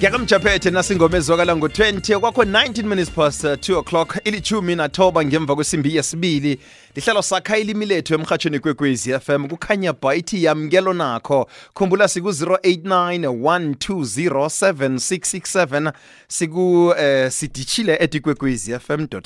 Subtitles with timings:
[0.00, 5.96] ngiyakamjaphethe nasingoma ezwakala ngo-20 kwakho 19 minutes past uh, 2 o'clock ilithumi nathoba ngemva kwesimbi
[5.96, 6.60] yesibili.
[6.94, 11.48] Lihlalo sakha ilimi lethu emhatshweni kwekwezi fm kukhanya ba ithi yamkelo nakho.
[11.74, 15.92] Khumbula siku-089 1207667
[16.28, 19.20] siku uh, sidishile etikwekwezi fm co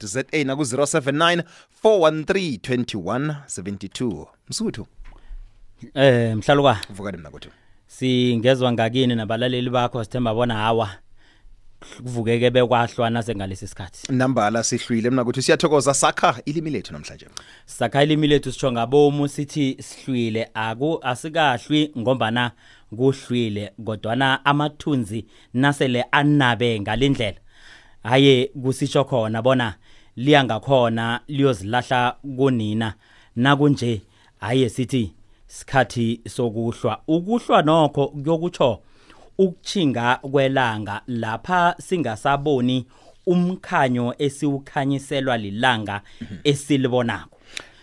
[0.00, 1.42] za naku-079
[1.84, 4.86] 413 2172 msuthu
[5.94, 7.48] Eh mhlalukwa vukani mna kuthi.
[7.86, 10.90] Singezwa ngakini nabalaleli bakho sithemba bona hawa
[12.02, 14.12] kuvukeke bekwahlwa nase ngalesi sikhathi.
[14.12, 17.26] Nambala sihlwile mna kuthi siyathokoza sakha ilimi lethu namhlanje.
[17.66, 20.48] Sakha ilimi lethu sitsho ngabomu sithi sihlwile.
[20.54, 22.50] Aku asikahlwi ngombana
[22.96, 27.38] kuhlwile kodwana amathunzi nasele anabe ngalindlela.
[28.02, 29.74] Haye kusitsho khona bona
[30.16, 32.94] liya ngakhona liyozilahla kunina.
[33.36, 34.02] Nakunje
[34.40, 35.12] haye sithi
[35.56, 37.02] sikhathi sokuhlwa.
[37.08, 38.82] Ukuhlwa nokho kuyokutsho
[39.38, 42.86] ukuchinga kwelanga lapha singasaboni
[43.26, 46.00] umkhanyo esiwukhanyiselwa lilanga
[46.44, 47.38] esilibonako.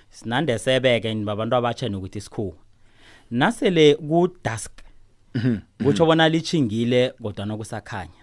[0.09, 2.55] Sinande sebeke babantu abatsha nokuthi sikhuwa.
[3.31, 4.71] Nasele ku dusk
[5.83, 8.21] kutsho bona lichingile kodwa nokusakhanya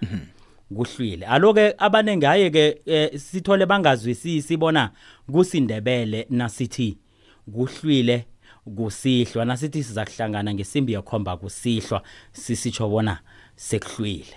[0.75, 1.27] kuhlwile.
[1.27, 4.91] Aloke abanenge haye ke eh, sithole bangazwisisi bona
[5.33, 6.99] kusindebele nasithi
[7.53, 8.30] kuhlwile.
[8.77, 9.45] Kusihlwa.
[9.45, 13.19] Nasithi siza kuhlangana ngesimbi yokhomba kusihlwa sisitsho bona
[13.57, 14.35] sekuhlwile.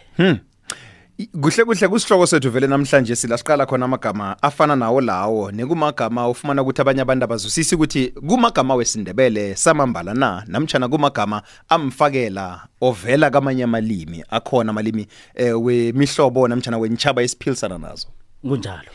[1.18, 6.30] I- kuhle kuhle kusihloko sethu vele namhlanje sila siqala khona amagama afana nawo lawo nekumagama
[6.30, 10.44] ufumana ukuthi abanye abantu abazwisisi ukuthi kumagama wesindebele samambala na?
[10.48, 18.08] Namtshana kumagama amfakela ovela kamanye amalimi akhona amalimi eh, wemihlobo namtshana wenitshaba esiphilisana nazo?
[18.42, 18.90] Kunjalo.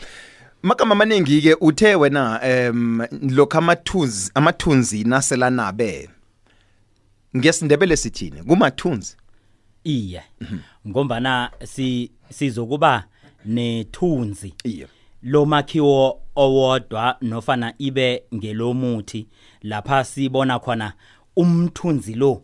[0.63, 6.09] Magama amaningi-ke uthe wena um lokhu amathunzi amathunzi naselanabe
[7.37, 8.43] ngesindebele sithini?
[8.43, 9.15] Kumathunzi.
[9.83, 10.23] Iye.
[10.87, 13.05] Ngombana si sizokuba
[13.45, 14.53] nethunzi.
[14.63, 14.87] Iye.
[15.23, 19.27] Lo makhiwo owodwa nofana ibe ngelomuthi
[19.61, 20.93] lapha sibona khona
[21.35, 22.41] umthunzi lo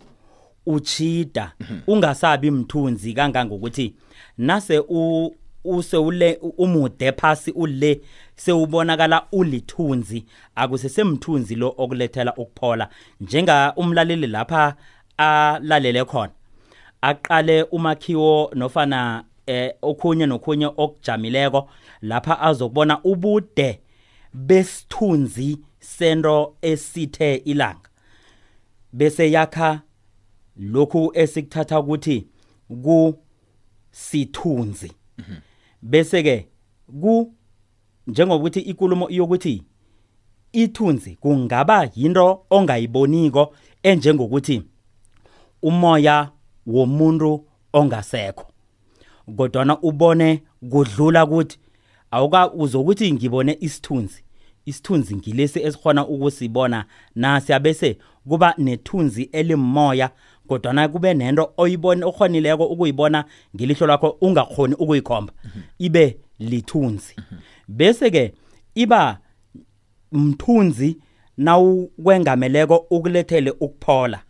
[0.65, 1.53] uchida
[1.87, 3.95] ungasabi mthunzi kangangokuthi
[4.37, 5.35] nase u
[5.65, 8.01] usewule umude phasi ule
[8.35, 12.89] sewubonakala ulithunzi akusesemthunzi lo okulethela ukuphola.
[13.21, 14.75] Njenga umlaleli lapha
[15.17, 16.31] alalele khona
[17.01, 21.69] aqale umakhiwo nofana eh okhunye nokhunye okujamileko
[22.01, 23.79] lapha azokubona ubude
[24.33, 27.89] besithunzi sento esithe ilanga.
[28.93, 29.81] Bese yakha
[30.57, 32.27] lokhu esikuthatha ukuthi
[32.83, 33.15] ku
[33.91, 34.91] sithunzi
[35.85, 36.47] bese ke
[37.01, 37.33] ku
[38.07, 39.63] njengokuthi ikulumo iyokuthi
[40.53, 43.53] ithunzi kungaba yinto ongayiboniko
[43.83, 44.61] enjengokuthi
[45.61, 46.31] umoya
[46.67, 48.45] womuntu ongasekho.
[49.37, 51.59] Kodwana ubone kudlula kuthi
[52.11, 54.23] awuka uzokuthi ngibone isithunzi.
[54.65, 56.85] Isithunzi ngilesi esikhona ukusibona.
[57.15, 57.97] Nasi abese
[58.27, 60.09] kuba nethunzi elimoya
[60.47, 63.25] kodwana kube nento oyibona okhonileko ukuyibona
[63.55, 65.33] ngelihlo lakho ungakhoni ukuyikhomba
[65.79, 67.15] ibe lithunzi.
[67.67, 68.33] Bese ke
[68.75, 69.19] iba
[70.11, 70.97] mthunzi
[71.37, 74.21] nawukwengameleko ukulethele ukuphola.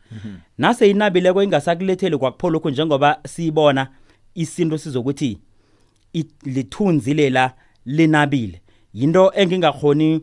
[0.58, 3.88] Nase inabileko ingasakuletheli kwakuphola lokhu njengoba siyibona
[4.36, 5.38] isinto sizokuthi
[6.44, 7.54] lithunzi lela
[7.86, 8.62] linabile.
[8.94, 10.22] Yinto engingakhoni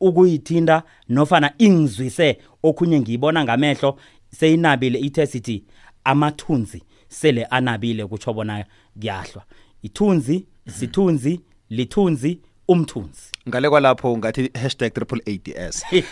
[0.00, 3.98] ukuyithinta nofana ingizwise okhunye ngiyibona ngamehlo
[4.38, 5.64] seyinabile ithe sithi
[6.04, 8.64] amathunzi sele anabile kutsho bona
[9.00, 9.42] kuyahlwa.
[9.82, 13.32] Ithunzi sithunzi lithunzi umthunzi.
[13.48, 15.84] Ngale kwalapho ngathi hashtag triple ads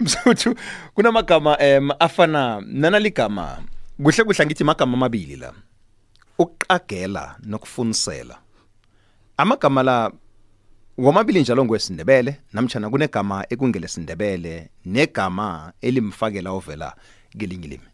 [0.00, 0.54] msuthu
[0.94, 3.62] kunamagama um afana nanaligama
[4.02, 5.52] kuhle kuhle ngithi magama amabili la.
[6.38, 8.38] Ukuqagela nokufunisela.
[9.36, 10.12] Amagama la
[10.98, 16.96] womabili njalo ngwesindebele namtshana kunegama ekungelesindebele negama elimfakela ovela
[17.38, 17.84] kelinye ilimi.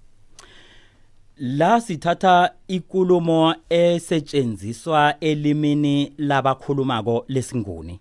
[1.37, 8.01] La sithatha ikulumo esetshenziswa elimini labakhulumako lesinguni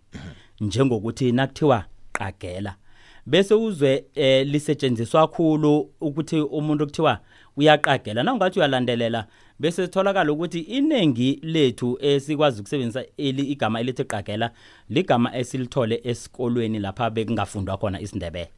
[0.61, 2.75] njengokuthi nakuthiwa qagela.
[3.25, 7.19] Bese uzwe eh, lisetshenziswa kakhulu ukuthi umuntu kuthiwa
[7.57, 9.27] uyaqagela nawungathi uyalandelela
[9.59, 14.51] bese sitholakala ukuthi iningi lethu esikwazi ukusebenzisa eli igama elithi qagela
[14.89, 18.49] ligama esilithole esikolweni lapha bekungafundwa khona isindebele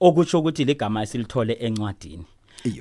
[0.00, 2.24] okutsho ukuthi ligama esilithole encwadini.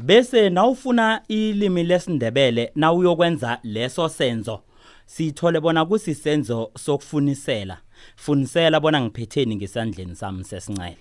[0.01, 4.61] Bese nawufuna ilimi lesindebele nawuyokwenza leso senzo
[5.05, 7.77] sithole bona kusisenzo sokufunisela.
[8.15, 10.97] Funisela bona ngiphetheni ngesandleni sami sesincele.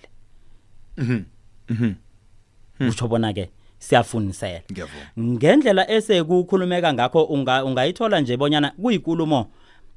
[2.77, 3.62] Kusho bona ke siyafunisela
[4.71, 5.05] ngiyavuma.
[5.19, 9.47] Ngendlela esekukhulumeka ngakho unga ungayithola nje bonyana kuyinkulumo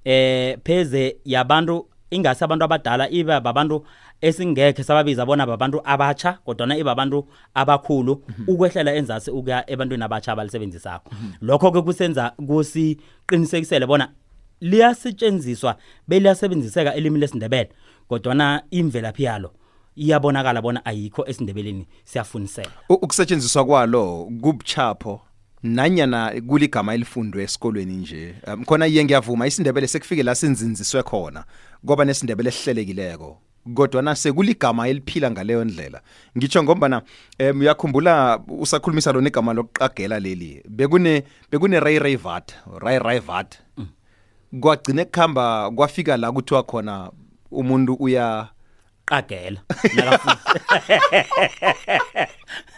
[0.04, 3.84] eh pheze yabantu ingase abantu abadala ibe babantu
[4.20, 11.10] esingekhe sababiza bona babantu abatsha kodwa ibe abantu abakhulu ukwehlela enzasi ukuya ebantwini abatsha abalisebenzisakho
[11.40, 14.08] lokho ke kusenza kusiqinisekisele bona
[14.60, 15.76] liyasetshenziswa
[16.08, 17.70] beliyasebenziseka elimi lesindebele
[18.08, 19.50] kodwa imvelaphi yalo
[19.96, 25.20] iyabonakala bona ayikho esindebeleni siyafunisela U- ukusetshenziswa kwalo kubuchapho
[25.62, 31.44] nanyana kuligama elifundwe esikolweni nje um, khona iye ngiyavuma isindebele sekufike la sinzinziswe khona
[31.84, 33.38] ngoba nesindebele esihlelekileko
[33.74, 36.00] kodwa na sekuligama eliphila ngaleyo ndlela.
[36.38, 37.02] Ngitsho ngombana
[37.50, 43.58] um uyakhumbula usakhulumisa lona igama lokuqagela leli bekune bekune ray ray vat ray ray vat
[44.60, 47.10] kwagcine kuhamba kwafika la kuthiwa khona
[47.50, 48.48] umuntu uya
[49.06, 49.60] qagela
[49.94, 50.36] nakafuthi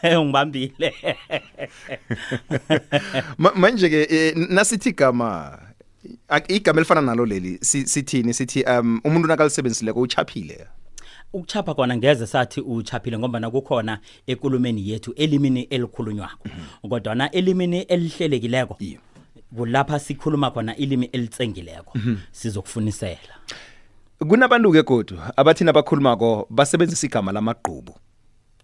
[0.19, 0.95] ungibambile
[3.39, 5.59] Ma- manje ke eh, nasithi igama
[6.29, 8.35] ak- igama elifana nalo leli si- sithini?
[8.35, 10.67] Sithi um umuntu nakalisebenzisileko uchaphile.
[11.33, 16.49] Ukuchapha kona ngeze sathi uchaphile ngoba nakukhona ekulumeni yethu elimini elikhulunywako.
[16.89, 19.01] Kodwa na elimini elihlelekileko Iyo.
[19.57, 21.99] kulapha sikhuluma khona ilimi elitsengileko.
[22.33, 23.35] Sizokufunisela.
[24.19, 27.95] Kunabantu ke godu abathina bakhulumako basebenzisa igama lamagqubu?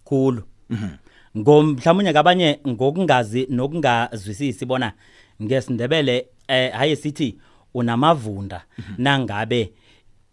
[0.03, 0.43] Khulu.
[1.37, 4.93] Ngomhlawumnye kabanye ngokungazi nokungazwisisi bona
[5.41, 7.37] ngesindebele eh haye sithi
[7.73, 8.63] unamavunda.
[8.97, 9.73] Nangabe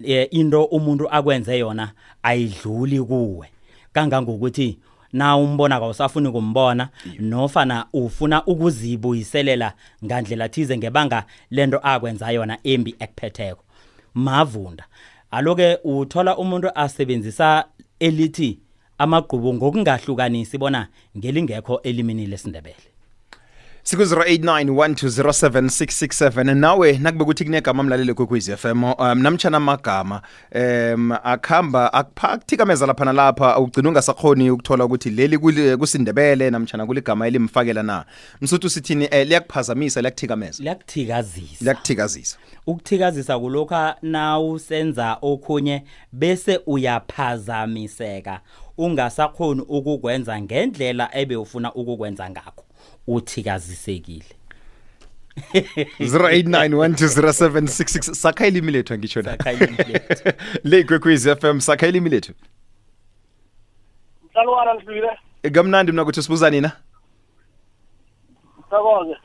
[0.05, 1.93] eh, into umuntu akwenze yona
[2.23, 3.49] ayidluli kuwe.
[3.93, 4.79] Kangangokuthi
[5.13, 6.89] na umbona kawusafuni kumbona
[7.19, 9.73] nofana ufuna ukuzibuyiselela
[10.05, 13.65] ngandlela thize ngebanga lento akwenza yona embi ekuphetheko.
[14.15, 14.85] Mavunda.
[15.33, 17.65] Aloke uthola umuntu asebenzisa
[18.01, 18.59] elithi
[18.99, 22.92] amagqubu ngokungahlukanisi bona ngelingekho elimini lesindebele.
[23.83, 30.23] Siku-089 nawe nakube kuthi kunegama mlaleli kwekwezi FM um namtshana amagama
[30.55, 37.83] um akuhamba akuthikameza lapha nalapha ugcina ungasakhoni ukuthola ukuthi leli kuli- kusindebele namtshana kuligama elimfakela
[37.83, 38.05] na.
[38.41, 41.57] Msuthu sithini um liyakuphazamisa liyakuthikameza liyakuthikazisa.
[41.61, 42.39] Liyakuthikazisa.
[42.67, 48.41] Ukuthikazisa kulokha nawusenza okhunye bese uyaphazamiseka.
[48.79, 52.65] Ungasakhoni ukukwenza ngendlela ebewufuna ukukwenza ngakho.
[53.07, 54.25] Uthikazisekile
[56.01, 60.33] 089 sakha ilimi lethu angitsho na Sakha ilimi lethu.
[60.69, 62.33] le ikwekwezi FM sakha ilimi lethu
[64.31, 65.11] mhlalukwana ndifile
[65.53, 66.73] kamnandi mna kuthi sibuza nina?
[68.71, 69.17] Sakoke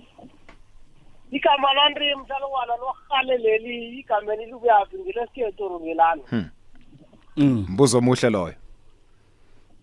[1.32, 7.66] igama landi mhlalukwana lorhale leli igameni likuyaphi ngilesikhethu ngelani mm.
[7.70, 8.54] mbuzo omuhle loyo.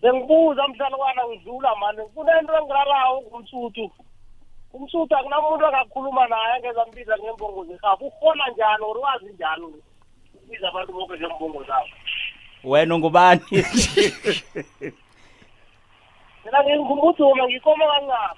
[0.05, 3.91] Sengibuza mhlalukwana ngidlula mani kunento engirarawo ngumsuthu
[4.73, 8.07] umsuthu akunamuntu angakhuluma naye angezambiza ngembongo zerhafu.
[8.07, 9.65] Urhola njani or wazi njani
[10.35, 11.89] ukubiza abantu bonke ngembongo zabo?
[12.65, 13.41] Wena ungubani?
[16.45, 18.35] Mina ngingumuduma ngikoma kancapha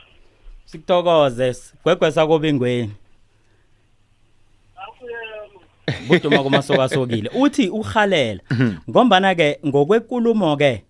[0.64, 1.54] sikuthokoze
[1.84, 2.94] gwegwe sakobingweni
[6.08, 7.30] buduma kumasokasokile.
[7.34, 8.40] Uthi uhalela
[8.90, 10.84] ngombana ke ngokwenkulumo ke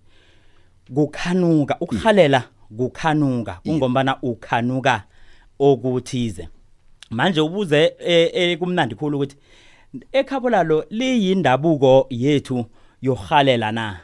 [0.94, 2.42] kukhanuka ukuhalela
[2.76, 5.02] kukhanuka kungombana ukhanuka
[5.58, 6.48] okuthize.
[7.10, 9.36] Manje ubuze eh, eh, kumnandi khulu ukuthi
[10.12, 12.64] ekhabo lalo liyindabuko yethu
[13.02, 14.00] yohalela na?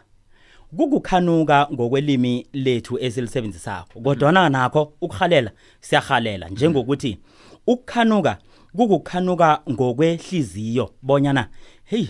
[0.76, 6.48] Kukukhanuka ngokwelimi lethu esilisebenzisako kodwa nakho ukuhalela siyahalela.
[6.48, 7.18] Njengokuthi
[7.66, 8.38] ukukhanuka
[8.76, 11.48] kukukhanuka ngokwehliziyo bonyana
[11.84, 12.06] hey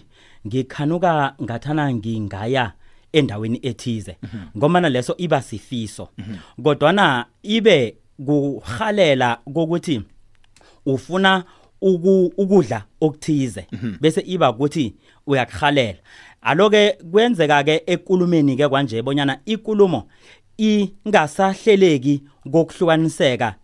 [0.47, 2.73] ngikhanuka ngathana ngingaya
[3.13, 4.17] endaweni ethize.
[4.57, 6.09] Ngomana leso iba sifiso.
[6.63, 10.03] Kodwana ibe kuhalela kokuthi
[10.87, 11.45] ufuna
[11.81, 13.67] uku- ukudla okuthize
[14.01, 14.95] bese iba ukuthi
[15.27, 15.99] uyakhalela
[16.43, 20.09] aloke kwenzeka ke ekulumeni ke kwanje bonyana ikulumo
[20.59, 23.55] ingasahleleki kokuhlukaniseka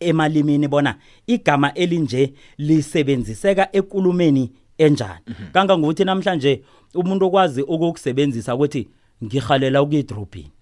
[0.00, 0.94] emalimini bona
[1.26, 5.20] igama elinje lisebenziseka ekulumeni enjani.
[5.52, 6.62] Kangangokuthi namhlanje
[6.94, 8.88] umuntu okwazi ukukusebenzisa ukuthi
[9.24, 10.52] ngihalela ukuyedrobhini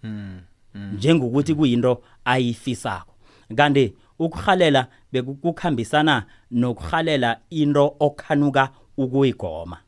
[0.74, 3.14] njengokuthi kuyinto ayifisako.
[3.56, 9.78] Kanti ukuhalela bekukhambisana nokuhalela into okhanuka ukuyigoma.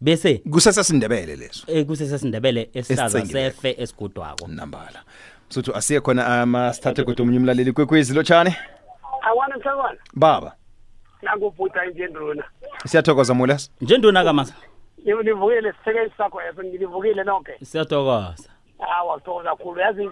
[0.00, 1.64] Bese kusesesindebele leso.
[1.66, 3.56] Eh, kusesesindebele esihlaza Esitsengileko.
[3.62, 4.48] sefe esigudwako.
[4.48, 5.02] Nambala.
[5.50, 8.14] Msuthu asiye khona ama sithathe kodwa omunye umlaleli kwekwezi.
[8.14, 8.56] Lotshane
[9.22, 9.98] awana mhlakwana.
[10.14, 10.56] Baba.
[11.22, 12.44] Nakubhuda njendruna
[12.86, 14.54] siyathokoza mulas njenduna kamasa
[15.04, 20.10] nivukile sisekeli sakho efe ngilivukile nonke siyathokoza hawa ngithokoza kakhulu yazi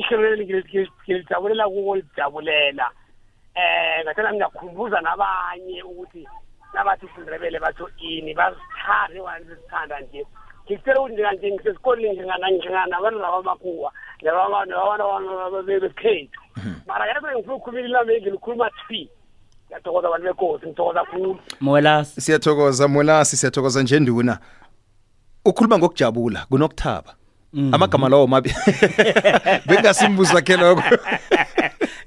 [0.00, 2.90] ihlelo ngilijabulela kuko lijabulela
[3.54, 6.28] eh ngathana ngiyakhumbuza nabanye ukuthi
[6.74, 10.26] nabathi isindebele batho ini basithande wanizithanda nje
[10.64, 16.40] ngicela ukuthi njenganje ngisesikoleni njenganabantu labamakhuwa nababana bekhethu
[16.86, 19.10] mara yabe ngifuna ukukhuluma ilami ngilikhuluma tfi
[19.70, 24.38] ngiyathokoza abantu bekosi ngithokoza khulu mwelasi siyathokoza molasi siyathokoza njenduna
[25.44, 27.14] ukhuluma ngokujabula kunokuthaba.
[27.72, 28.54] Amagama lawo mabi
[29.66, 30.82] bengasimbuza khe lokho.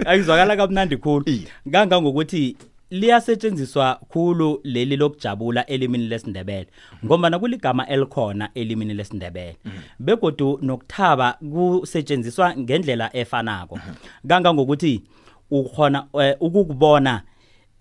[0.06, 1.24] Ayizwakala kamnandi khulu.
[1.26, 1.48] Iye.
[1.72, 2.58] kangangokuthi
[2.92, 6.68] liyasetshenziswa khulu leli lokujabula elimini lesindebele
[7.06, 9.58] ngoba kuligama elikhona elimini lesindebele.
[10.00, 13.80] Begodu nokuthaba kusetshenziswa ngendlela efanako.
[14.28, 15.04] Kangangokuthi
[15.52, 17.22] ukhona eh, ukukubona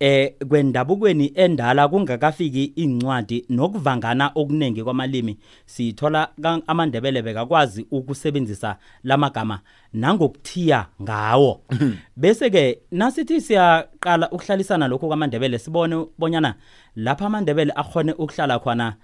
[0.03, 5.37] eh kwendabukweni endala kungakafiki incwadi nokuvangana okuningi kwamalimi.
[5.65, 6.29] Sithola
[6.67, 9.59] amandebele bekakwazi ukusebenzisa lamagama
[9.93, 11.61] nangokuthiya ngawo.
[12.17, 16.55] Bese ke nasithi siyaqala ukuhlalisana lokho kwamandebele sibone bonyana
[16.95, 18.95] lapha amandebele akhone ukuhlala khona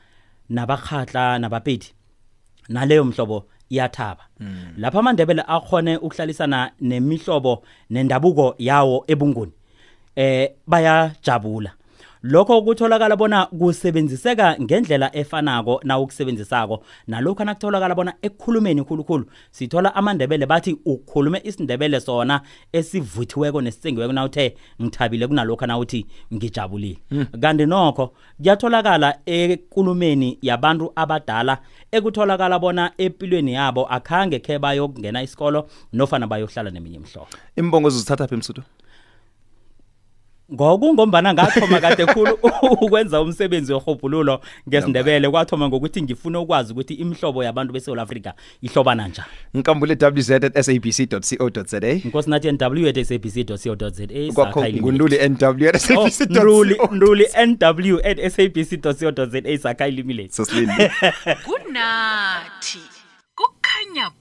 [0.49, 1.93] nabakhatla nabapeti
[2.69, 4.23] naleyo mhlobo iyathaba.
[4.77, 9.51] Lapha amandebele akhone ukuhlalisana nemihlobo nendabuko yawo ebunguni.
[10.19, 11.71] Eh bayajabula.
[12.23, 20.45] Lokho kutholakala bona kusebenziseka ngendlela efanako na ukusebenzisako nalokho nakutholakala bona ekukhulumeni khulukhulu sithola amandebele
[20.45, 22.41] bathi ukukhulume isindebele sona
[22.73, 26.97] esivuthiweko nesitsengiweko nawuthe ngithabile kunalokho nawuthi ngijabulile.
[27.41, 31.57] Kanti nokho kuyatholakala ekulumeni yabantu abadala
[31.91, 37.27] ekutholakala bona empilweni yabo akhange khe bayokungena isikolo nofana bayohlala neminye imihlobo.
[37.55, 38.63] Imbongo zizithatha phi msudu
[40.53, 42.39] ngokungombana ngathoma kade khulu
[42.81, 49.29] ukwenza umsebenzi werhubhululo ngesindebele kwathoma ngokuthi ngifuna ukwazi ukuthi imihlobo yabantu beSouth Africa ihlobana njani.
[49.53, 55.77] Nkambule wz at sabc co za inkosi nathi nw at sabc.co.za kwakho ngunduli nw at
[55.77, 60.91] sabc nduli nduli nw at sabc.co.za sakha ilimi lethu sasilinde
[61.45, 62.79] kunathi
[63.35, 64.11] kukhanya